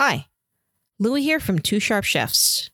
[0.00, 0.28] Hi,
[1.00, 2.70] Louie here from Two Sharp Chefs.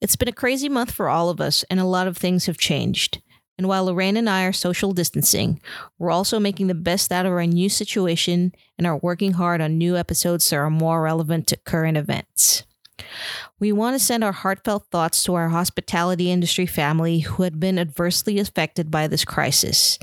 [0.00, 2.58] It's been a crazy month for all of us, and a lot of things have
[2.58, 3.20] changed.
[3.58, 5.60] And while Lorraine and I are social distancing,
[5.98, 9.78] we're also making the best out of our new situation and are working hard on
[9.78, 12.62] new episodes that are more relevant to current events.
[13.58, 17.78] We want to send our heartfelt thoughts to our hospitality industry family who had been
[17.78, 19.98] adversely affected by this crisis.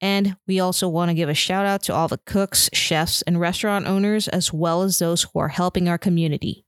[0.00, 3.38] And we also want to give a shout out to all the cooks, chefs, and
[3.38, 6.64] restaurant owners, as well as those who are helping our community.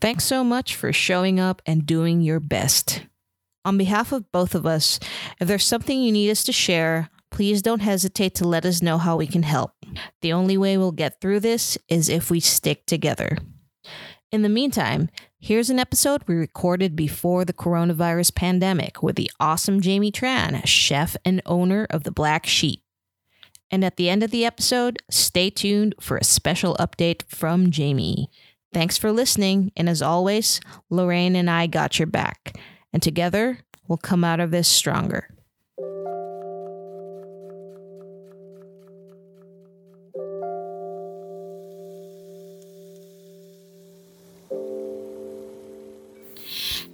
[0.00, 3.06] Thanks so much for showing up and doing your best.
[3.64, 5.00] On behalf of both of us,
[5.40, 8.98] if there's something you need us to share, please don't hesitate to let us know
[8.98, 9.72] how we can help.
[10.22, 13.38] The only way we'll get through this is if we stick together.
[14.32, 15.08] In the meantime,
[15.38, 21.16] here's an episode we recorded before the coronavirus pandemic with the awesome Jamie Tran, chef
[21.24, 22.82] and owner of the Black Sheep.
[23.70, 28.28] And at the end of the episode, stay tuned for a special update from Jamie.
[28.72, 32.58] Thanks for listening, and as always, Lorraine and I got your back,
[32.92, 35.28] and together we'll come out of this stronger.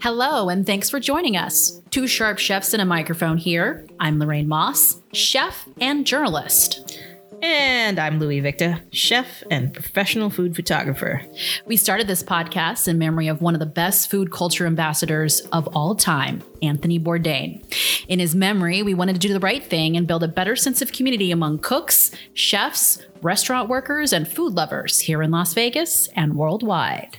[0.03, 1.81] Hello, and thanks for joining us.
[1.91, 3.87] Two sharp chefs and a microphone here.
[4.01, 6.99] I'm Lorraine Moss, chef and journalist.
[7.41, 11.23] And I'm Louis Victa, chef and professional food photographer.
[11.67, 15.69] We started this podcast in memory of one of the best food culture ambassadors of
[15.69, 17.65] all time, Anthony Bourdain.
[18.09, 20.83] In his memory, we wanted to do the right thing and build a better sense
[20.83, 26.35] of community among cooks, chefs, restaurant workers, and food lovers here in Las Vegas and
[26.35, 27.19] worldwide.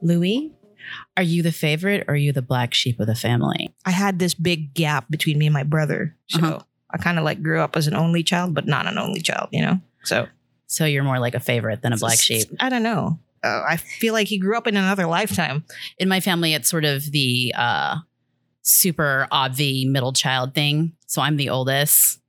[0.00, 0.54] Louis,
[1.16, 3.74] are you the favorite or are you the black sheep of the family?
[3.84, 6.16] I had this big gap between me and my brother.
[6.28, 6.58] So Uh-huh.
[6.90, 9.48] I kind of like grew up as an only child, but not an only child,
[9.52, 9.80] you know?
[10.04, 10.26] So
[10.66, 12.48] So you're more like a favorite than a black sheep.
[12.60, 13.18] I don't know.
[13.44, 15.64] Uh, I feel like he grew up in another lifetime.
[15.98, 17.96] In my family, it's sort of the uh,
[18.62, 20.92] super obvi middle child thing.
[21.06, 22.20] So I'm the oldest.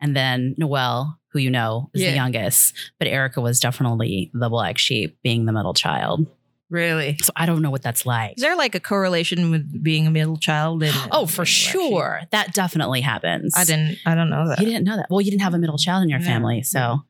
[0.00, 2.10] And then Noelle, who you know, is Yeah.
[2.10, 2.74] the youngest.
[2.98, 6.26] But Erica was definitely the black sheep, being the middle child.
[6.70, 7.16] Really?
[7.22, 8.36] So I don't know what that's like.
[8.36, 10.82] Is there like a correlation with being a middle child?
[10.82, 12.20] And Oh, for being a black sure.
[12.30, 13.54] That definitely happens.
[13.56, 13.96] I didn't.
[14.04, 14.58] I don't know that.
[14.60, 15.06] You didn't know that.
[15.08, 16.26] Well, you didn't have a middle child in your Yeah.
[16.26, 16.62] family.
[16.62, 17.04] So,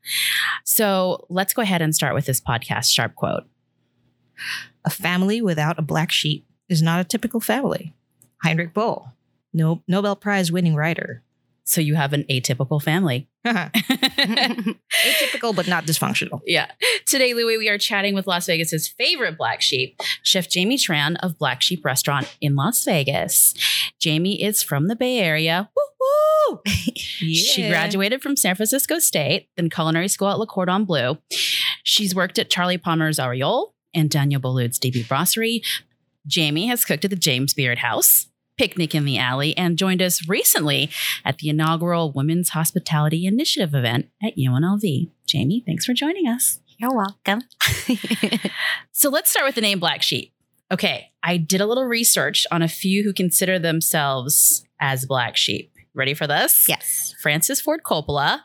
[0.64, 3.44] so let's go ahead and start with this podcast sharp quote.
[4.84, 7.92] A family without a black sheep is not a typical family.
[8.44, 9.08] Heinrich Boll,
[9.52, 11.22] no Nobel Prize winning writer.
[11.68, 13.28] So you have an atypical family.
[13.44, 13.68] Uh-huh.
[13.74, 16.40] Atypical, but not dysfunctional.
[16.46, 16.70] yeah.
[17.04, 21.38] Today, Louis, we are chatting with Las Vegas's favorite black sheep, Chef Jamie Tran of
[21.38, 23.54] Black Sheep Restaurant in Las Vegas.
[24.00, 25.68] Jamie is from the Bay Area.
[25.76, 25.82] Woo
[26.56, 26.60] woo!
[26.94, 31.18] She graduated from San Francisco State, then culinary school at Le Cordon Bleu.
[31.82, 35.62] She's worked at Charlie Palmer's Aureole and Daniel Boulud's DB Brasserie.
[36.26, 38.28] Jamie has cooked at the James Beard House,
[38.58, 40.90] Picnic in the Alley, and joined us recently
[41.24, 45.10] at the inaugural Women's Hospitality Initiative event at UNLV.
[45.26, 46.60] Jamie, thanks for joining us.
[46.76, 47.42] You're welcome.
[48.92, 50.32] So let's start with the name Black Sheep.
[50.72, 55.72] Okay, I did a little research on a few who consider themselves as Black Sheep.
[55.94, 56.66] Ready for this?
[56.68, 57.14] yes.
[57.22, 58.40] Francis Ford Coppola,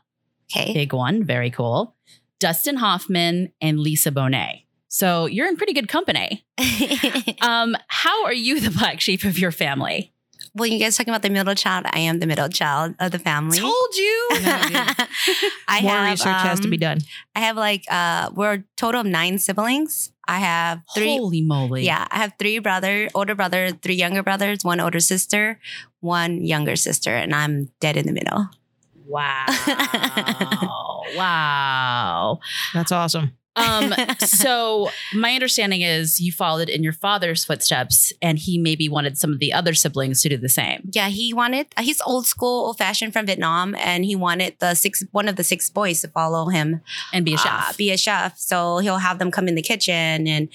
[0.55, 0.73] Okay.
[0.73, 1.95] big one, very cool.
[2.39, 4.63] Dustin Hoffman and Lisa Bonet.
[4.93, 6.45] So you're in pretty good company.
[7.41, 10.13] Um, how are you the black sheep of your family?
[10.55, 11.85] well, you guys talking about the middle child.
[11.91, 13.57] I am the middle child of the family.
[13.59, 14.27] Told you.
[15.67, 16.99] I More have, research has to be um, done.
[17.35, 20.11] I have like uh we're a total of nine siblings.
[20.27, 21.83] I have three Holy moly!
[21.83, 25.59] yeah, I have three brother, older brother, three younger brothers, one older sister,
[25.99, 28.49] one younger sister, and I'm dead in the middle.
[29.05, 29.45] Wow.
[31.17, 32.39] wow.
[32.73, 33.33] That's awesome.
[33.55, 39.17] Um, so my understanding is you followed in your father's footsteps, and he maybe wanted
[39.17, 40.89] some of the other siblings to do the same.
[40.91, 45.03] Yeah, he wanted he's old school, old fashioned from Vietnam, and he wanted the six
[45.11, 46.81] one of the six boys to follow him
[47.13, 47.69] And be a chef.
[47.69, 48.37] uh, be a chef.
[48.39, 50.49] So he'll have them come in the kitchen and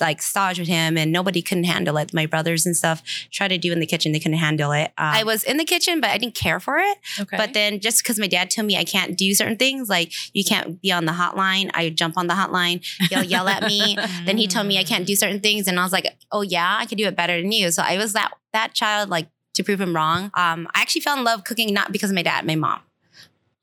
[0.00, 2.12] like stage with him, and nobody couldn't handle it.
[2.14, 4.92] My brothers and stuff tried to do in the kitchen, they couldn't handle it.
[4.98, 6.98] Uh, I was in the kitchen, but I didn't care for it.
[7.20, 7.36] okay.
[7.36, 10.44] But then just because my dad told me I can't do certain things, like you
[10.44, 13.96] can't be on the hotline, I jump on the hotline, he'll yell at me.
[14.24, 16.76] then he told me I can't do certain things, and I was like, "Oh yeah,
[16.78, 19.64] I can do it better than you." So I was that that child, like to
[19.64, 20.30] prove him wrong.
[20.34, 22.80] Um, I actually fell in love cooking not because of my dad, my mom.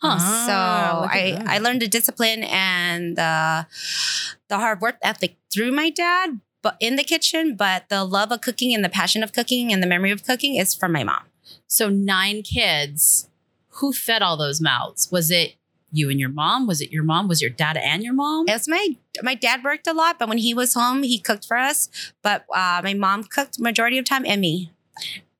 [0.02, 0.18] Huh.
[0.20, 0.54] Ah, So
[1.10, 1.48] I, that.
[1.48, 3.66] I learned the discipline and the
[4.50, 7.56] the hard work ethic through my dad, but in the kitchen.
[7.56, 10.56] But the love of cooking and the passion of cooking and the memory of cooking
[10.56, 11.24] is from my mom.
[11.68, 13.30] So nine kids.
[13.80, 15.12] Who fed all those mouths?
[15.12, 15.56] Was it
[15.92, 16.68] you and your mom?
[16.68, 17.28] Was it your mom?
[17.28, 18.48] Was your dad and your mom?
[18.48, 21.46] It was my my dad worked a lot, but when he was home, he cooked
[21.46, 21.90] for us.
[22.22, 24.72] But uh, my mom cooked majority of time and me.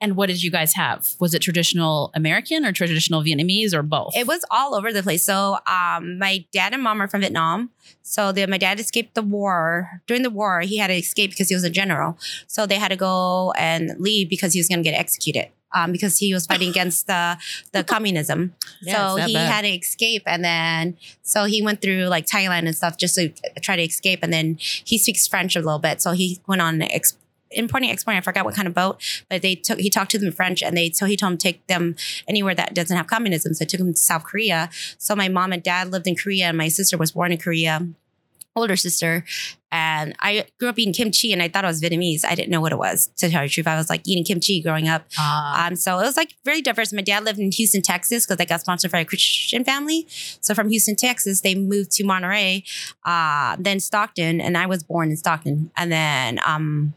[0.06, 1.16] And what did you guys have?
[1.20, 4.16] Was it traditional American or traditional Vietnamese or both?
[4.16, 5.24] It was all over the place.
[5.24, 7.72] So um, my dad and mom are from Vietnam.
[8.04, 10.02] So the, my dad escaped the war.
[10.06, 12.20] During the war, he had to escape because he was a general.
[12.46, 15.48] So they had to go and leave because he was going to get executed.
[15.74, 17.38] Um, because he was fighting against the
[17.74, 19.52] the communism, Yeah, so he bad.
[19.52, 23.34] had to escape, and then so he went through like Thailand and stuff just to
[23.60, 26.76] try to escape, and then he speaks French a little bit, so he went on
[26.76, 27.18] an ex-
[27.52, 28.18] importing exporting.
[28.18, 30.62] I forgot what kind of boat, but they took he talked to them in French,
[30.64, 31.96] and they so he told them to take them
[32.28, 33.54] anywhere that doesn't have communism.
[33.54, 34.70] So I took him to South Korea.
[34.98, 37.88] So my mom and dad lived in Korea, and my sister was born in Korea,
[38.56, 39.24] older sister.
[39.72, 42.24] And I grew up eating kimchi, and I thought it was Vietnamese.
[42.24, 43.08] I didn't know what it was.
[43.18, 45.04] To tell you the truth, I was like eating kimchi growing up.
[45.20, 46.94] Ah, Um, so it was like very diverse.
[46.94, 50.08] My dad lived in Houston, Texas, because I got sponsored by a Christian family.
[50.40, 52.64] So from Houston, Texas, they moved to Monterey,
[53.04, 55.72] uh, then Stockton, and I was born in Stockton.
[55.76, 56.94] And then um,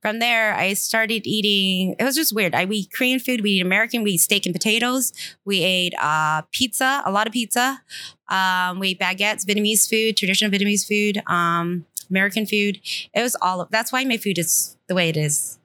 [0.00, 1.94] from there, I started eating.
[1.98, 2.54] It was just weird.
[2.54, 5.12] I we eat Korean food, we eat American, we eat steak and potatoes,
[5.44, 7.82] we ate uh, pizza, a lot of pizza.
[8.28, 12.80] Um, we ate baguettes, Vietnamese food, traditional Vietnamese food, um, American food.
[13.12, 13.70] It was all of.
[13.70, 15.58] That's why my food is the way it is.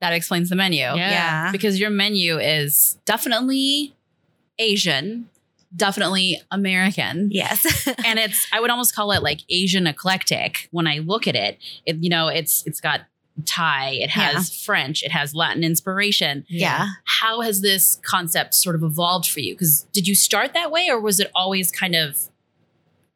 [0.00, 0.80] that explains the menu.
[0.80, 0.94] Yeah.
[0.94, 1.52] Yeah.
[1.52, 3.94] Because your menu is definitely
[4.58, 5.28] Asian,
[5.76, 7.28] definitely American.
[7.30, 7.86] Yes.
[8.04, 11.58] and it's I would almost call it like Asian eclectic when I look at it.
[11.86, 13.02] It you know, it's it's got
[13.46, 16.44] Thai, it has French, it has Latin inspiration.
[16.48, 16.88] yeah.
[17.04, 19.54] How has this concept sort of evolved for you?
[19.54, 22.28] Because did you start that way or was it always kind of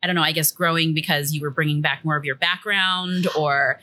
[0.03, 3.27] I don't know, I guess growing because you were bringing back more of your background
[3.37, 3.81] or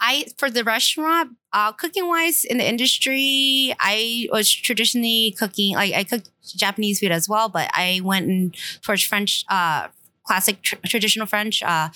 [0.00, 5.76] I for the restaurant, uh, cooking wise in the industry, I was traditionally cooking.
[5.76, 8.52] Like I cooked Japanese food as well, but I went in
[8.82, 9.88] towards French, uh,
[10.24, 11.62] classic tr- traditional French.
[11.62, 11.90] Uh,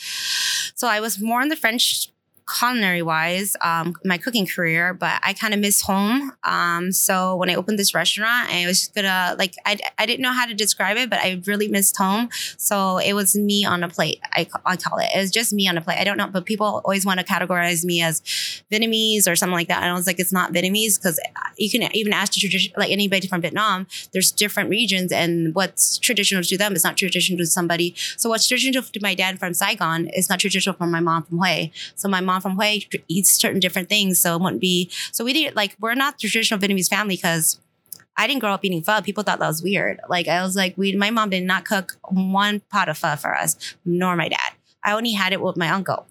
[0.74, 2.10] so I was more in the French
[2.46, 6.32] culinary wise, um, my cooking career, but I kind of miss home.
[6.44, 10.20] Um, so when I opened this restaurant, I was just gonna like I, I didn't
[10.20, 12.28] know how to describe it, but I really missed home.
[12.56, 14.20] So it was me on a plate.
[14.32, 15.08] I, I call it.
[15.14, 15.98] It was just me on a plate.
[15.98, 18.20] I don't know, but people always want to categorize me as
[18.70, 19.82] Vietnamese or something like that.
[19.82, 21.20] And I was like, it's not Vietnamese because
[21.56, 23.86] you can even ask the tradition, like anybody from Vietnam.
[24.12, 27.94] There's different regions, and what's traditional to them is not traditional to somebody.
[28.16, 31.42] So what's traditional to my dad from Saigon is not traditional for my mom from
[31.42, 31.70] Hue.
[31.94, 34.90] So my mom from Hue eats certain different things, so it wouldn't be.
[35.12, 37.60] So we didn't like we're not traditional Vietnamese family because.
[38.18, 39.02] I didn't grow up eating pho.
[39.02, 40.00] People thought that was weird.
[40.08, 40.96] Like I was like, we.
[40.96, 44.52] My mom did not cook one pot of pho for us, nor my dad.
[44.82, 46.06] I only had it with my uncle.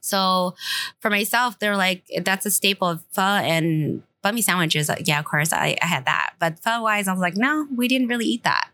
[0.00, 0.56] So
[0.98, 4.88] for myself, they're like, that's a staple of pho and banh mi sandwiches.
[4.88, 6.34] Like, yeah, of course, I, I had that.
[6.40, 8.70] But pho wise, I was like, no, we didn't really eat that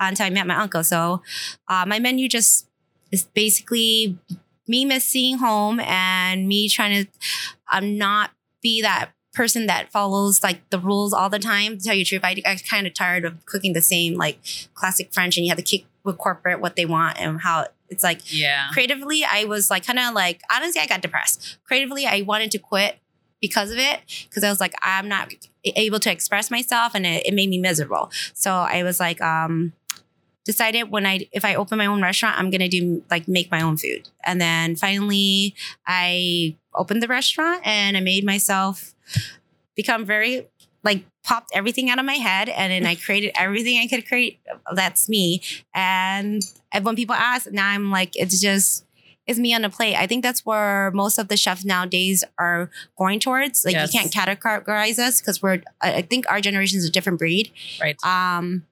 [0.00, 0.84] until I met my uncle.
[0.84, 1.22] So
[1.68, 2.66] uh, my menu just
[3.10, 4.16] is basically
[4.68, 7.10] me missing home and me trying to
[7.72, 8.30] um, not
[8.62, 11.78] be that person that follows like the rules all the time.
[11.78, 14.38] To tell you the truth, I, I'm kind of tired of cooking the same like
[14.74, 18.02] classic French and you have to kick with corporate what they want and how it's
[18.02, 18.68] like yeah.
[18.72, 22.58] creatively i was like kind of like honestly i got depressed creatively i wanted to
[22.58, 22.98] quit
[23.40, 25.32] because of it because i was like i'm not
[25.64, 29.72] able to express myself and it, it made me miserable so i was like um
[30.52, 33.60] decided when i if i open my own restaurant i'm gonna do like make my
[33.60, 35.54] own food and then finally
[35.86, 38.94] i opened the restaurant and i made myself
[39.76, 40.46] become very
[40.84, 44.40] like popped everything out of my head and then I created everything I could create.
[44.74, 45.42] That's me.
[45.74, 46.42] And,
[46.82, 48.84] when people ask, now I'm like, it's just,
[49.26, 49.96] it's me on a plate.
[49.96, 53.64] I think that's where most of the chefs nowadays are going towards.
[53.64, 53.92] Like Yes.
[53.92, 57.50] you can't categorize us because we're, I I think our generation is a different breed.
[57.80, 57.96] Right.
[58.04, 58.64] Um,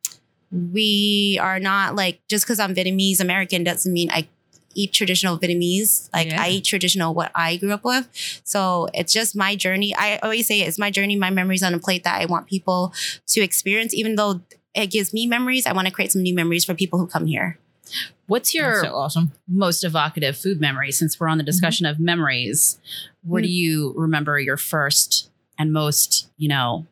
[0.51, 4.29] we are not like, just because I'm Vietnamese American doesn't mean I
[4.77, 6.09] eat traditional Vietnamese.
[6.13, 6.43] Like Yeah.
[6.43, 8.09] I eat traditional what I grew up with.
[8.45, 9.95] So it's just my journey.
[9.97, 12.93] I always say it's my journey, my memories on a plate that I want people
[13.29, 14.43] to experience, even though
[14.75, 15.67] it gives me memories.
[15.67, 17.59] I want to create some new memories for people who come here.
[18.27, 19.33] What's your so awesome.
[19.49, 21.93] most evocative food memory since we're on the discussion mm-hmm.
[21.93, 22.79] of memories
[23.23, 23.53] where do mm.
[23.53, 26.87] you remember your first and most you know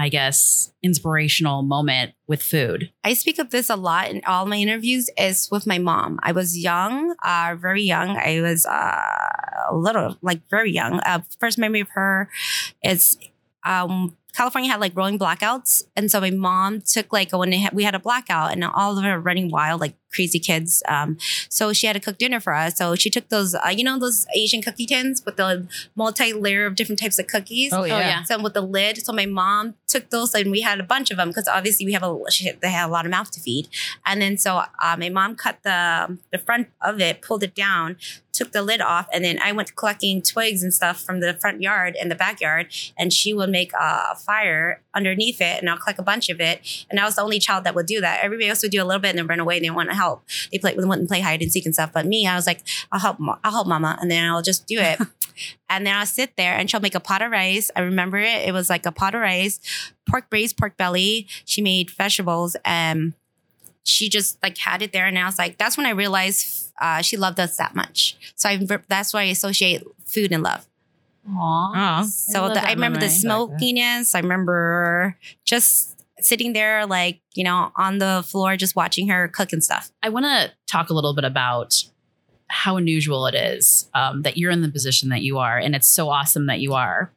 [0.00, 4.56] i guess inspirational moment with food I speak of this a lot in all my
[4.56, 6.18] interviews is with my mom.
[6.22, 8.10] I was young, uh, very young.
[8.10, 11.00] I was uh, a little, like very young.
[11.00, 12.28] Uh, first memory of her
[12.84, 13.18] is
[13.64, 17.84] um, California had like rolling blackouts, and so my mom took like when had, we
[17.84, 20.82] had a blackout, and all of them were running wild like crazy kids.
[20.88, 21.18] Um,
[21.48, 22.76] so she had to cook dinner for us.
[22.76, 26.74] So she took those, uh, you know, those Asian cookie tins with the multi-layer of
[26.74, 27.72] different types of cookies.
[27.72, 28.00] Oh yeah.
[28.00, 28.22] yeah.
[28.24, 31.16] So with the lid, so my mom took those and we had a bunch of
[31.16, 33.68] them because obviously we have a she, they had a lot of mouth to feed,
[34.04, 37.96] and then so uh, my mom cut the the front of it, pulled it down,
[38.40, 41.60] took the lid off, and then I went collecting twigs and stuff from the front
[41.60, 42.68] yard and the backyard,
[42.98, 46.86] and she would make a fire underneath it, and I'll collect a bunch of it,
[46.88, 48.24] and I was the only child that would do that.
[48.24, 49.56] Everybody else would do a little bit and then run away.
[49.56, 50.24] They didn't want to help.
[50.50, 53.00] They play wouldn't play hide and seek and stuff, but me, I was like, I'll
[53.00, 54.98] help, I'll help Mama, and then I'll just do it.
[55.70, 57.70] And then I'll sit there and she'll make a pot of rice.
[57.74, 58.46] I remember it.
[58.46, 59.58] It was like a pot of rice,
[60.06, 61.28] pork braised pork belly.
[61.44, 63.14] She made vegetables and
[63.84, 65.06] she just like had it there.
[65.06, 68.16] And I was like, that's when I realized uh, she loved us that much.
[68.34, 68.58] So I,
[68.88, 70.66] that's why I associate food and love.
[71.28, 71.36] Aww.
[71.36, 72.02] Aw.
[72.04, 73.18] So love the, I remember the memory.
[73.18, 74.14] smokiness.
[74.14, 79.52] I remember just sitting there, like, you know, on the floor, just watching her cook
[79.52, 79.90] and stuff.
[80.02, 81.84] I want to talk a little bit about
[82.48, 85.86] how unusual it is um, that you're in the position that you are, and it's
[85.86, 87.12] so awesome that you are.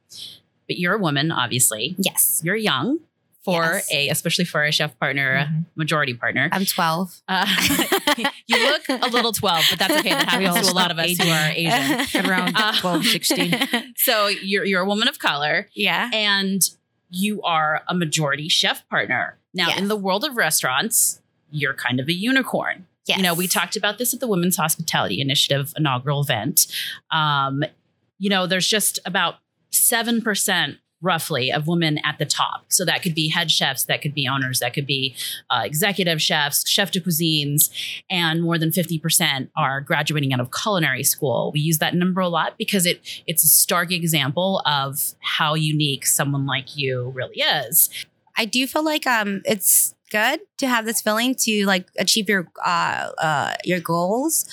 [0.67, 1.95] But you're a woman, obviously.
[1.97, 2.41] Yes.
[2.43, 2.99] You're young
[3.43, 3.91] for Yes.
[3.91, 5.65] a, especially for a chef partner, Mhm.
[5.75, 6.49] majority partner.
[6.51, 7.21] I'm 12.
[7.27, 7.45] Uh,
[8.47, 10.11] you look a little 12, but that's okay.
[10.11, 12.25] That happens to a lot of us who are Asian.
[12.29, 13.53] Around Uh, 12, 16.
[13.97, 16.09] So you're you're a woman of color, yeah.
[16.13, 16.61] and
[17.09, 19.37] you are a majority chef partner.
[19.53, 19.79] Now, Yes.
[19.79, 21.21] in the world of restaurants,
[21.51, 22.87] you're kind of a unicorn.
[23.05, 23.17] Yes.
[23.17, 26.65] You know, we talked about this at the Women's Hospitality Initiative inaugural event.
[27.11, 27.63] Um,
[28.17, 29.35] you know, there's just about
[29.71, 32.63] 7% roughly of women at the top.
[32.69, 35.15] So that could be head chefs, that could be owners, that could be
[35.49, 37.69] uh, executive chefs, chef de cuisines,
[38.09, 41.51] and more than 50% are graduating out of culinary school.
[41.53, 46.05] We use that number a lot because it it's a stark example of how unique
[46.05, 47.89] someone like you really is.
[48.37, 52.47] I do feel like um it's good to have this feeling to like achieve your
[52.65, 54.45] uh uh your goals.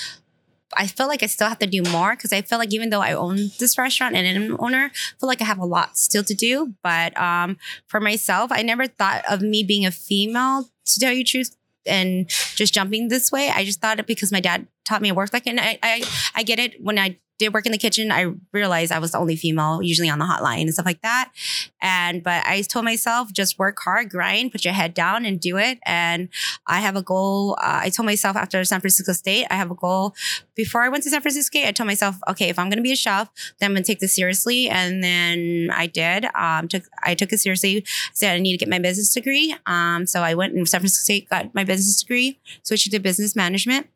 [0.77, 3.00] I feel like I still have to do more because I feel like even though
[3.00, 5.97] I own this restaurant and I'm an owner, I feel like I have a lot
[5.99, 6.75] still to do.
[6.83, 11.25] But um for myself, I never thought of me being a female to tell you
[11.25, 13.50] truth and just jumping this way.
[13.50, 15.47] I just thought it because my dad taught me to work like.
[15.47, 18.93] And I, I I get it when I did work in the kitchen, I realized
[18.93, 21.33] I was the only female usually on the hotline and stuff like that.
[21.81, 25.57] And but I told myself just work hard, grind, put your head down and do
[25.57, 25.79] it.
[25.85, 26.29] And
[26.67, 27.57] I have a goal.
[27.59, 30.15] Uh, I told myself after San Francisco State, I have a goal.
[30.55, 32.83] Before I went to San Francisco State, I told myself, okay, if I'm going to
[32.83, 34.69] be a chef, then I'm going to take this seriously.
[34.69, 36.27] And then I did.
[36.35, 37.85] Um, took I took it seriously.
[38.13, 39.57] Said I need to get my business degree.
[39.65, 43.35] Um, so I went in San Francisco State, got my business degree, switched to business
[43.35, 43.89] management.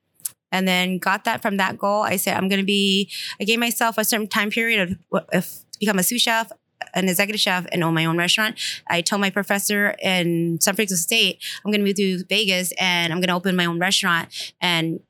[0.54, 2.02] And then got that from that goal.
[2.02, 5.64] I said, I'm going to be, I gave myself a certain time period of if
[5.80, 6.52] become a sous chef,
[6.94, 8.56] an executive chef, and own my own restaurant.
[8.86, 13.12] I told my professor in San Francisco State, I'm going to move to Vegas and
[13.12, 14.28] I'm going to open my own restaurant
[14.60, 15.00] and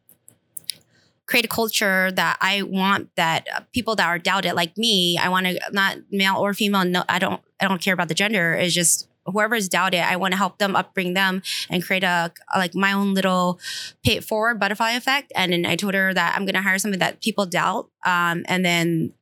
[1.26, 5.44] create a culture that I want that people that are doubted like me, I want
[5.46, 6.86] to not male or female.
[6.86, 8.54] No, I don't, I don't care about the gender.
[8.54, 10.00] It's just whoever is doubted.
[10.00, 13.59] I want to help them upbring them and create a, like my own little
[14.04, 15.33] pay it forward butterfly effect.
[15.35, 17.88] And then I told her that I'm going to hire something that people doubt.
[18.04, 19.12] Um, and then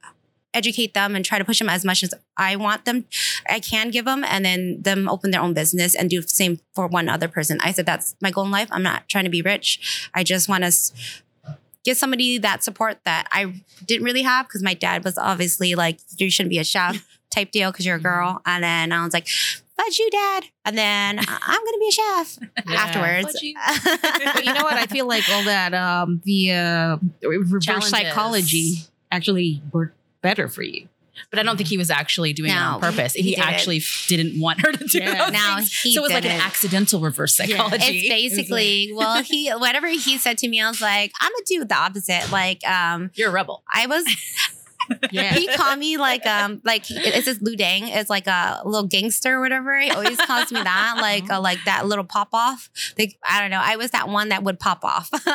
[0.54, 3.06] educate them and try to push them as much as I want them,
[3.49, 6.61] I can give them, and then them open their own business and do the same
[6.75, 7.59] for one other person.
[7.62, 8.68] I said that's my goal in life.
[8.71, 10.11] I'm not trying to be rich.
[10.14, 10.73] I just want to
[11.85, 16.00] get somebody that support that I didn't really have because my dad was obviously like,
[16.16, 18.40] you shouldn't be a chef type deal because you're a girl.
[18.47, 19.26] And then I was like,
[19.76, 20.44] fudge you, dad.
[20.64, 22.38] And then "I- I'm going to be a chef
[22.78, 23.32] afterwards.
[23.32, 23.54] Fudge you.
[24.34, 24.74] But you know what?
[24.74, 27.90] I feel like all that um the uh, reverse Challenges.
[27.90, 28.74] psychology
[29.10, 30.88] actually worked better for you.
[31.30, 33.12] But I don't think he was actually doing it on purpose.
[33.12, 33.46] he He, didn't.
[33.48, 35.24] actually f- didn't want her to do Yeah.
[35.24, 35.80] those Now things.
[35.80, 37.46] he so it was like an accidental reverse Yeah.
[37.46, 37.84] psychology.
[38.06, 41.64] It's basically well, he whatever he said to me, I was like, I'm gonna do
[41.64, 42.30] the opposite.
[42.32, 43.62] Like, um, You're a rebel.
[43.72, 44.04] I was
[45.10, 45.32] Yeah.
[45.34, 47.88] he called me like um like it's just Ludang.
[47.94, 49.78] It's like a little gangster or whatever.
[49.78, 52.70] He always calls me that, like uh, like that little pop off.
[52.98, 53.60] Like I don't know.
[53.62, 55.08] I was that one that would pop off.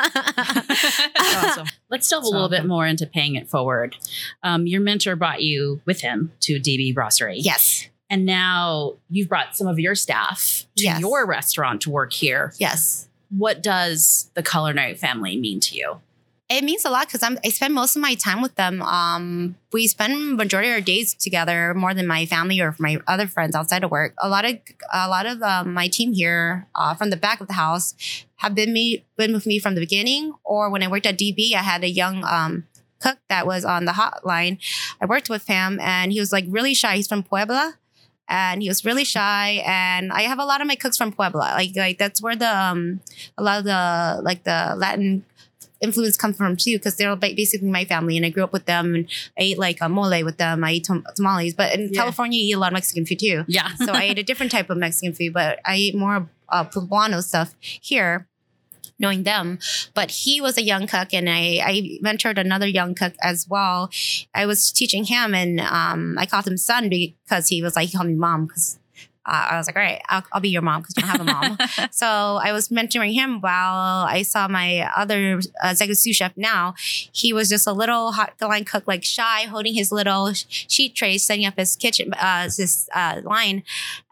[1.18, 1.66] awesome.
[1.90, 3.96] Let's delve a So little bit more into paying it forward.
[4.42, 7.38] Um, your mentor brought you with him to DB Brasserie.
[7.38, 11.00] yes, And now you've brought some of your staff to Yes.
[11.00, 12.52] your restaurant to work here.
[12.58, 13.04] yes.
[13.30, 16.00] What does the culinary family mean to you?
[16.48, 18.80] It means a lot because I'm I spend most of my time with them.
[18.80, 23.26] Um, we spend majority of our days together more than my family or my other
[23.26, 24.14] friends outside of work.
[24.16, 24.56] A lot of
[24.90, 27.94] a lot of um, my team here uh, from the back of the house
[28.36, 30.32] have been me been with me from the beginning.
[30.42, 32.66] Or when I worked at DB, I had a young um,
[32.98, 34.56] cook that was on the hotline.
[35.02, 36.96] I worked with him, and he was like really shy.
[36.96, 37.74] He's from Puebla.
[38.28, 39.62] and he was really shy.
[39.66, 41.52] And I have a lot of my cooks from Puebla.
[41.56, 43.00] Like like that's where the um
[43.36, 45.24] a lot of the like the Latin
[45.80, 48.66] influence comes from too because they're ba- basically my family and I grew up with
[48.66, 49.06] them and
[49.38, 50.64] I ate like a mole with them.
[50.64, 52.00] I ate tam- tamales, but in Yeah.
[52.00, 53.44] California you eat a lot of Mexican food too.
[53.46, 53.70] Yeah.
[53.84, 57.22] So I ate a different type of Mexican food, but I ate more uh, poblano
[57.22, 58.26] stuff here.
[59.00, 59.60] Knowing them,
[59.94, 63.90] but he was a young cook, and I, I mentored another young cook as well.
[64.34, 67.96] I was teaching him, and um, I called him son because he was like he
[67.96, 68.80] called me mom because
[69.28, 71.20] uh, I was like, all right, I'll, I'll be your mom because you don't have
[71.20, 71.58] a mom.
[71.90, 76.74] So I was mentoring him while I saw my other uh, executive sous chef now.
[76.78, 81.18] He was just a little hot line cook, like shy, holding his little sheet tray,
[81.18, 83.62] setting up his kitchen, uh, his uh, line.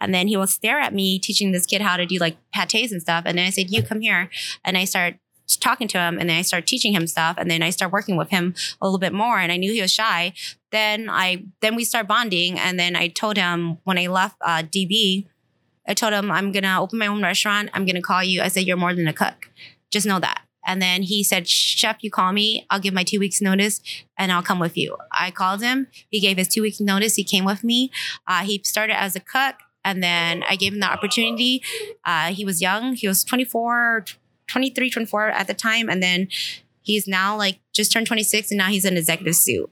[0.01, 2.93] And then he will stare at me teaching this kid how to do like pates
[2.93, 3.25] and stuff.
[3.27, 4.31] And then I said, you come here.
[4.65, 5.19] And I started
[5.55, 7.37] talking to him and then I started teaching him stuff.
[7.39, 9.39] And then I started working with him a little bit more.
[9.39, 10.33] And I knew he was shy.
[10.73, 12.59] Then I, then we started bonding.
[12.59, 15.27] And then I told him when I left uh, DB,
[15.87, 17.71] I told him, I'm to open my own restaurant.
[17.73, 18.43] I'm to call you.
[18.43, 19.51] I said, You're more than a cook.
[19.91, 20.43] Just know that.
[20.67, 22.67] And then he said, Chef, you call me.
[22.71, 23.81] I'll give my two weeks notice
[24.19, 24.97] and I'll come with you.
[25.17, 25.87] I called him.
[26.11, 27.15] He gave his two weeks notice.
[27.15, 27.93] He came with me.
[28.27, 29.55] Uh, he started as a cook.
[29.85, 31.63] And then I gave him the opportunity.
[32.05, 32.95] Uh, he was young.
[32.95, 34.05] He was 24,
[34.57, 35.91] 23, 24 at the time.
[35.91, 36.29] And then
[36.81, 39.71] he's now like just turned 26 and now he's an executive suit.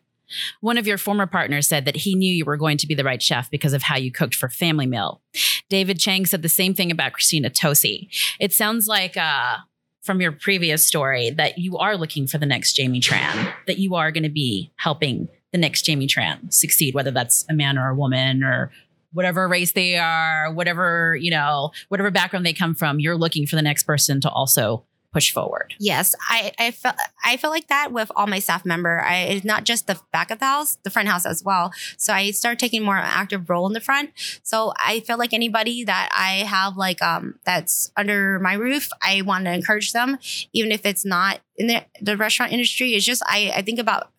[0.61, 3.03] One of your former partners said that he knew you were going to be the
[3.03, 5.23] right chef because of how you cooked for Family Meal.
[5.71, 8.09] David Chang said the same thing about Christina Tosi.
[8.38, 9.57] It sounds like uh,
[10.03, 13.95] from your previous story that you are looking for the next Jamie Tran, that you
[13.95, 17.88] are going to be helping the next Jamie Tran succeed, whether that's a man or
[17.88, 18.71] a woman or
[19.14, 23.56] whatever race they are, whatever, you know, whatever background they come from, you're looking for
[23.56, 25.75] the next person to also push forward.
[25.78, 29.00] Yes, I I felt I feel like that with all my staff member.
[29.00, 31.73] I it's not just the back of the house, the front house as well.
[31.97, 34.11] So I started taking more active role in the front.
[34.42, 39.23] So I feel like anybody that I have like um that's under my roof, I
[39.23, 40.18] want to encourage them,
[40.52, 42.94] even if it's not in the the restaurant industry.
[42.94, 44.11] It's just I I think about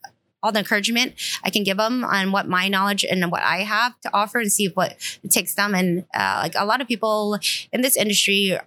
[0.46, 4.00] all the encouragement I can give them on what my knowledge and what I have
[4.02, 5.74] to offer and see what it takes them.
[5.74, 7.40] And uh, like a lot of people
[7.74, 8.58] in this industry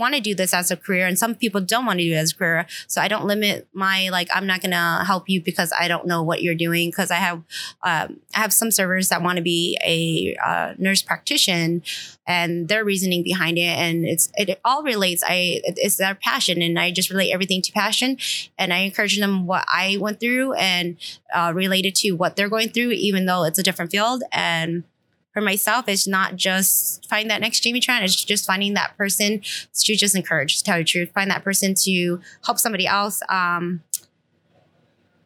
[0.00, 2.16] want to do this as a career and some people don't want to do it
[2.16, 2.66] as a career.
[2.88, 6.22] So i don't limit my like i'm not gonna help you because i don't know
[6.22, 7.38] what you're doing because i have
[7.82, 11.80] um, i have some servers that want to be a uh, nurse practitioner
[12.26, 15.22] and their reasoning behind it and it's it, all relates.
[15.26, 18.16] I it's their passion and i just relate everything to passion
[18.58, 20.96] and i encourage them what i went through and
[21.34, 24.84] uh, related to what they're going through even though it's a different field and
[25.32, 28.02] for myself, it's not just find that next Jamie Tran.
[28.02, 31.12] It's just finding that person to just encourage, to tell you the truth.
[31.12, 33.22] Find that person to help somebody else.
[33.28, 33.82] Um,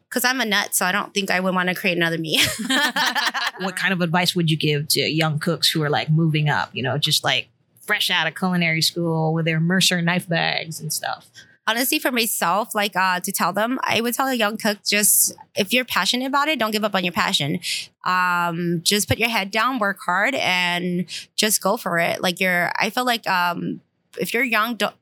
[0.09, 2.41] because I'm a nut, so I don't think I would want to create another me.
[3.59, 6.71] what kind of advice would you give to young cooks who are like moving up,
[6.73, 7.49] you know, just like
[7.81, 11.29] fresh out of culinary school with their Mercer knife bags and stuff?
[11.67, 15.33] Honestly, for myself, like uh, to tell them, I would tell a young cook just
[15.55, 17.61] if you're passionate about it, don't give up on your passion.
[18.05, 22.23] Um, just put your head down, work hard, and just go for it.
[22.23, 23.81] Like you're, I feel like um,
[24.19, 24.95] if you're young, don't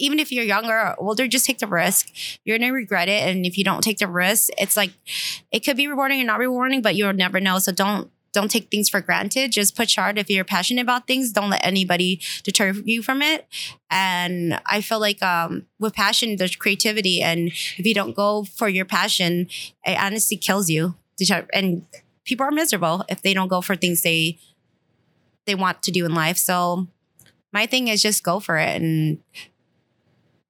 [0.00, 2.10] even if you're younger or older, just take the risk.
[2.44, 3.22] You're gonna regret it.
[3.28, 4.92] And if you don't take the risk, it's like
[5.52, 7.58] it could be rewarding or not rewarding, but you'll never know.
[7.58, 9.52] So don't don't take things for granted.
[9.52, 10.18] Just push hard.
[10.18, 13.46] If you're passionate about things, don't let anybody deter you from it.
[13.90, 17.22] And I feel like um, with passion, there's creativity.
[17.22, 19.48] And if you don't go for your passion,
[19.84, 20.94] it honestly kills you.
[21.52, 21.84] And
[22.24, 24.38] people are miserable if they don't go for things they
[25.46, 26.36] they want to do in life.
[26.36, 26.86] So
[27.52, 29.18] my thing is just go for it and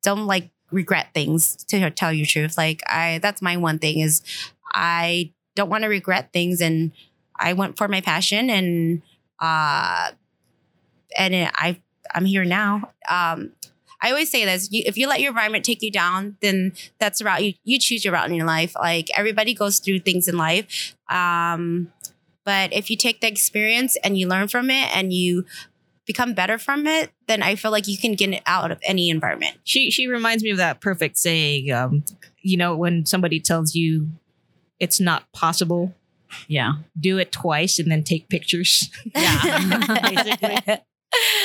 [0.03, 2.59] don't like regret things to tell you truth.
[2.59, 4.23] Like I that's my one thing is
[4.73, 6.93] I don't want to regret things and
[7.41, 9.03] I went for my passion and
[9.39, 10.11] uh
[11.17, 11.81] and I
[12.15, 12.93] I'm here now.
[13.09, 13.53] Um
[14.03, 17.19] I always say this: you, if you let your environment take you down, then that's
[17.19, 18.75] the route you you choose your route in your life.
[18.75, 21.93] Like everybody goes through things in life, um,
[22.45, 25.45] but if you take the experience and you learn from it and you
[26.07, 29.11] become better from it, then I feel like you can get it out of any
[29.11, 29.59] environment.
[29.65, 32.05] She she reminds me of that perfect saying, um,
[32.41, 34.09] you know, when somebody tells you
[34.79, 35.95] it's not possible,
[36.49, 36.75] Yeah.
[36.99, 38.91] do it twice and then take pictures.
[39.15, 40.01] Yeah.
[40.15, 40.83] Basically.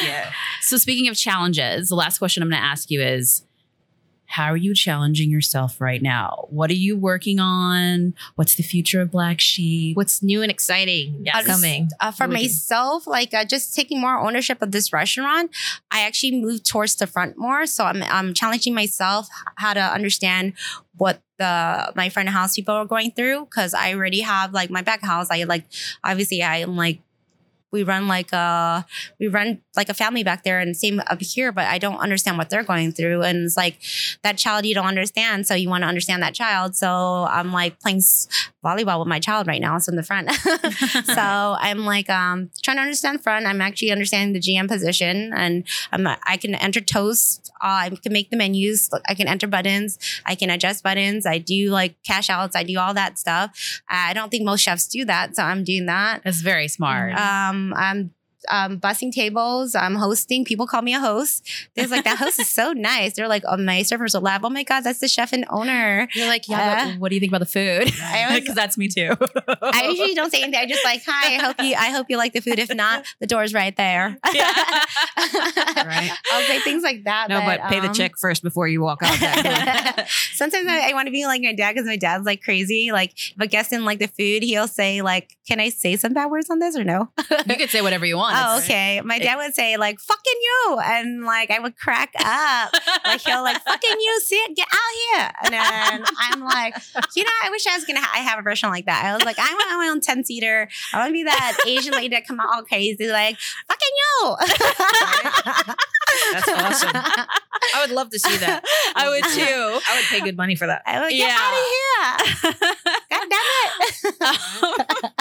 [0.04, 0.32] yeah.
[0.62, 3.44] So, speaking of challenges, the last question I'm going to ask you is
[4.28, 6.48] How are you challenging yourself right now?
[6.50, 8.14] What are you working on?
[8.36, 9.96] What's the future of Black Sheep?
[9.96, 11.46] What's new and exciting Yes.
[11.46, 11.90] coming?
[12.00, 12.44] uh, for Looking.
[12.44, 15.52] myself, like uh, just taking more ownership of this restaurant,
[15.92, 17.66] I actually moved towards the front more.
[17.66, 20.54] So I'm I'm challenging myself how to understand
[20.98, 24.70] what the my front of house people are going through because I already have like
[24.70, 25.28] my back house.
[25.30, 25.66] I like
[26.04, 27.00] obviously I am like
[27.76, 28.86] we run like a
[29.20, 32.38] we run like a family back there and same up here but i don't understand
[32.40, 33.22] what they're going through.
[33.22, 33.76] And it's like
[34.24, 36.76] that child you don't understand so you want to understand that child.
[36.76, 36.90] So
[37.38, 38.02] i'm like playing
[38.66, 40.32] volleyball with my child right now it's in the front.
[41.06, 41.26] So
[41.68, 43.46] i'm like um trying to understand front.
[43.46, 48.14] I'm actually understanding the gm position and i'm i can enter toast uh, i can
[48.14, 52.30] make the menus i can enter buttons i can adjust buttons i do like cash
[52.30, 53.82] outs i do all that stuff.
[53.90, 56.22] I don't think most chefs do that so i'm doing that.
[56.24, 57.14] That's very smart.
[57.18, 58.15] um, Um, I'm
[58.50, 59.76] um, bussing tables.
[59.76, 60.46] I'm hosting.
[60.46, 61.48] People call me a host.
[61.76, 63.16] There's like that host is so nice.
[63.16, 64.42] They're like, oh, my servers will laugh.
[64.44, 66.08] Oh my god, that's the chef and owner.
[66.14, 67.94] You're like, yeah, but what do you think about the food?
[68.36, 69.16] Because that's me too.
[69.62, 70.60] I usually don't say anything.
[70.60, 71.36] I just like, hi.
[71.36, 71.76] I hope you.
[71.76, 72.60] I hope you like the food.
[72.60, 74.18] If not, the door's right there.
[74.26, 76.12] Right.
[76.32, 77.30] I'll say things like that.
[77.30, 80.08] No, but pay the um, check first before you walk out that.
[80.34, 82.92] Sometimes I, I want to be like my dad because my dad's like crazy.
[82.92, 86.14] Like if a guest in like the food, he'll say like, "Can I say some
[86.14, 87.10] bad words on this or no?"
[87.48, 88.35] you could say whatever you want.
[88.36, 89.02] Oh, okay.
[89.04, 92.74] My dad would say like "fucking you," and like I would crack up.
[93.06, 96.76] like he'll like "fucking you," sit, get out here, and then I'm like,
[97.16, 98.02] you know, I wish I was gonna.
[98.02, 99.06] Ha- I have a version like that.
[99.06, 100.68] I was like, I want my own ten seater.
[100.94, 104.36] I want to be that Asian lady that come out all crazy, like "fucking you."
[106.34, 106.92] That's awesome.
[106.94, 108.64] I would love to see that.
[108.96, 109.80] I would too.
[109.90, 110.82] I would pay good money for that.
[110.86, 112.96] I would get out of here.
[113.10, 113.40] God damn
[113.82, 115.14] it.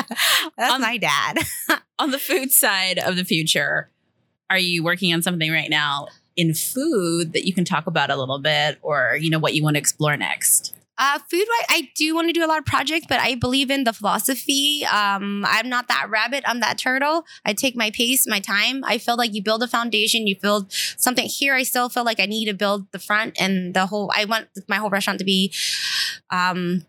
[0.59, 1.39] That's Um, my dad.
[1.99, 3.91] on the food side of the future,
[4.51, 8.17] are you working on something right now in food that you can talk about a
[8.17, 10.74] little bit, or you know what you want to explore next?
[10.97, 13.69] Uh, food wise, I do want to do a lot of projects, but I believe
[13.71, 14.85] in the philosophy.
[14.87, 16.45] Um, I'm not that rabbit.
[16.47, 17.25] I'm that turtle.
[17.45, 18.85] I take my pace, my time.
[18.85, 21.55] I feel like you build a foundation, you build something here.
[21.55, 24.13] I still feel like I need to build the front and the whole.
[24.15, 25.53] I want my whole restaurant to be,
[26.31, 26.87] um,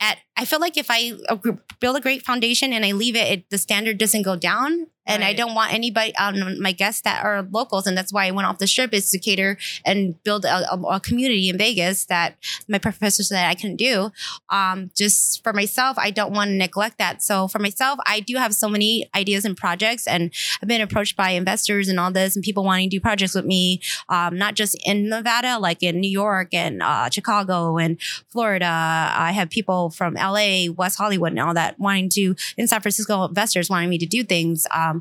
[0.00, 0.18] at.
[0.36, 1.36] I feel like if I uh,
[1.78, 4.88] build a great foundation and I leave it, it the standard doesn't go down.
[5.06, 8.30] And I don't want anybody, um, my guests that are locals, and that's why I
[8.30, 12.04] went off the strip is to cater and build a, a, a community in Vegas
[12.06, 12.36] that
[12.68, 14.12] my professor said I couldn't do.
[14.50, 17.22] Um, just for myself, I don't want to neglect that.
[17.22, 20.30] So for myself, I do have so many ideas and projects, and
[20.62, 23.44] I've been approached by investors and all this, and people wanting to do projects with
[23.44, 28.66] me, um, not just in Nevada, like in New York and uh, Chicago and Florida.
[28.66, 33.24] I have people from LA, West Hollywood, and all that wanting to in San Francisco
[33.24, 34.66] investors wanting me to do things.
[34.70, 34.91] Um,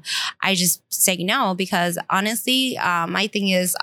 [0.42, 3.76] I just say no because honestly, uh, my thing is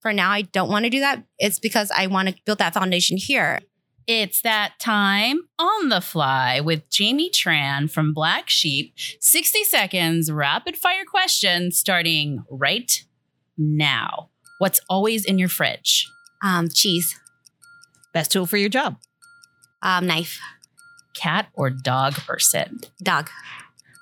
[0.00, 1.24] for now, I don't want to do that.
[1.38, 3.60] It's because I want to build that foundation here.
[4.06, 8.92] It's that time on the fly with Jamie Tran from Black Sheep.
[9.20, 13.04] 60 seconds rapid fire questions starting right
[13.56, 14.30] now.
[14.58, 16.08] What's always in your fridge?
[16.42, 17.14] Um, cheese,
[18.12, 18.96] Best tool for your job.
[19.82, 20.40] um, knife,
[21.14, 22.80] Cat or dog person?
[23.02, 23.30] dog,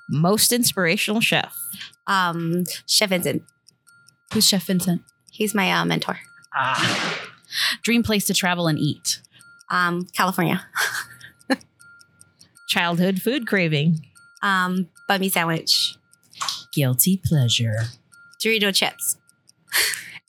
[0.09, 1.55] Most inspirational chef.
[2.07, 3.43] um, Chef Vincent.
[4.33, 5.03] Who's Chef Vincent?
[5.31, 6.19] He's my uh, mentor.
[6.55, 7.29] Ah.
[7.83, 9.21] Dream place to travel and eat.
[9.71, 10.67] Um, California.
[12.69, 14.05] Childhood food craving.
[14.43, 15.97] Um, banh mi sandwich,
[16.73, 17.85] Guilty pleasure.
[18.43, 19.17] Dorito chips,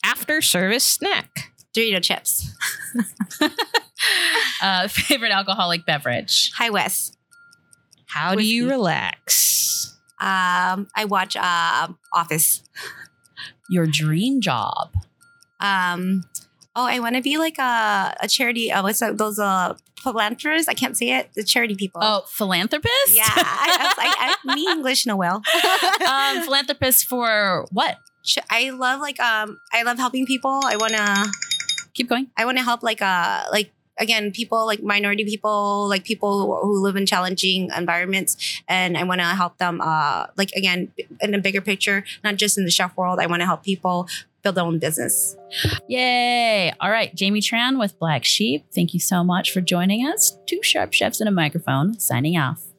[0.04, 1.52] After service snack.
[1.76, 2.50] Dorito chips,
[4.62, 6.52] Uh, favorite alcoholic beverage.
[6.54, 7.18] High West.
[8.08, 9.59] How do you relax?
[10.20, 12.64] Um, I watch uh, Office.
[13.70, 14.92] Your dream job.
[15.60, 16.24] Um,
[16.76, 18.72] oh, I want to be like a, a charity.
[18.72, 20.68] Uh, what's that, those uh, philanthropists?
[20.68, 21.30] I can't say it.
[21.36, 22.02] The charity people.
[22.04, 23.16] Oh, philanthropist?
[23.16, 23.24] yeah.
[23.28, 25.36] I, I, like, I, me English no well.
[26.08, 27.98] um, philanthropist for what?
[28.50, 30.60] I love like um I love helping people.
[30.64, 31.32] I wanna
[31.94, 32.28] Keep going.
[32.38, 36.82] I wanna help like uh like again people like minority people like people who, who
[36.82, 41.40] live in challenging environments and I want to help them uh like again in a
[41.40, 44.08] bigger picture not just in the chef world I want to help people
[44.42, 45.36] build their own business.
[45.90, 46.72] Yay.
[46.80, 47.14] All right.
[47.14, 48.66] Jamie Tran with Black Sheep.
[48.74, 50.38] Thank you so much for joining us.
[50.46, 52.70] Two sharp chefs and a microphone signing off.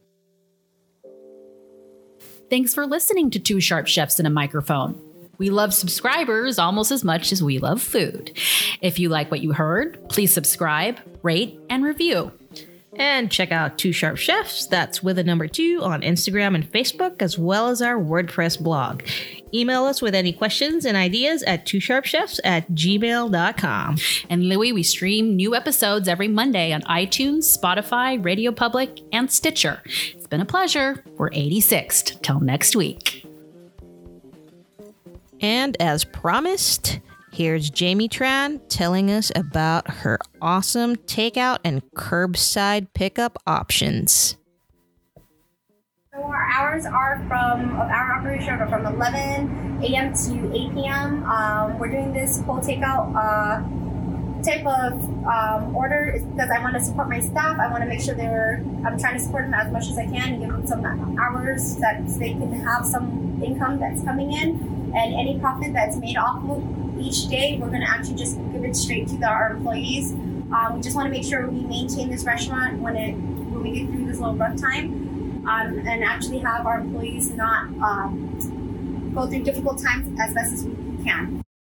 [2.51, 5.10] Thanks for listening to Two Sharp Chefs and a Microphone.
[5.41, 8.39] We love subscribers almost as much as we love food.
[8.83, 12.31] If you like what you heard, please subscribe, rate, and review.
[12.97, 17.23] And check out Two Sharp Chefs, that's with a number two, on Instagram and Facebook,
[17.23, 19.03] as well as our WordPress blog.
[19.55, 23.97] Email us with any questions and ideas at twosharpchefs at gmail.com.
[24.29, 29.81] And Louie, we stream new episodes every Monday on iTunes, Spotify, Radio Public, and Stitcher.
[29.87, 31.03] It's been a pleasure.
[31.17, 32.21] We're 86th.
[32.21, 33.20] Till next week.
[35.41, 37.01] And as promised,
[37.33, 44.37] here's Jamie Tran telling us about her awesome takeout and curbside pickup options.
[46.13, 50.13] So our hours are from our operation are from 11 a.m.
[50.13, 51.25] to 8 p.m.
[51.25, 53.63] Um, we're doing this whole takeout uh,
[54.43, 54.93] type of
[55.27, 57.59] um, order because I want to support my staff.
[57.59, 58.63] I want to make sure they're.
[58.85, 60.85] I'm trying to support them as much as I can give them some
[61.19, 64.59] hours that they can have some income that's coming in,
[64.95, 68.65] and any profit that's made off of each day, we're going to actually just give
[68.65, 70.13] it straight to the, our employees.
[70.13, 73.81] Um, we just want to make sure we maintain this restaurant when it when we
[73.81, 79.27] get through this little rough time, um, and actually have our employees not um, go
[79.27, 81.43] through difficult times as best as we can.